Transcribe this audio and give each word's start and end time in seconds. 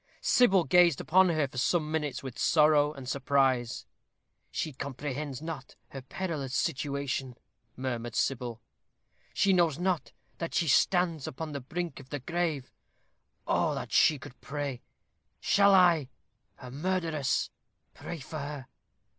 Sybil 0.19 0.63
gazed 0.63 0.99
upon 0.99 1.29
her 1.29 1.47
for 1.47 1.59
some 1.59 1.91
minutes 1.91 2.23
with 2.23 2.39
sorrow 2.39 2.91
and 2.91 3.07
surprise. 3.07 3.85
"She 4.49 4.73
comprehends 4.73 5.43
not 5.43 5.75
her 5.89 6.01
perilous 6.01 6.55
situation," 6.55 7.35
murmured 7.77 8.15
Sybil. 8.15 8.63
"She 9.35 9.53
knows 9.53 9.77
not 9.77 10.11
that 10.39 10.55
she 10.55 10.67
stands 10.67 11.27
upon 11.27 11.51
the 11.51 11.61
brink 11.61 11.99
of 11.99 12.09
the 12.09 12.17
grave. 12.19 12.71
Oh! 13.45 13.69
would 13.69 13.75
that 13.77 13.91
she 13.93 14.17
could 14.17 14.41
pray. 14.41 14.81
Shall 15.39 15.75
I, 15.75 16.09
her 16.55 16.71
murderess, 16.71 17.51
pray 17.93 18.17
for 18.21 18.39
her? 18.39 18.67